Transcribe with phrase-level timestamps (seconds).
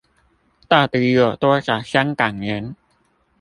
[0.67, 2.75] 到底有多少香港人？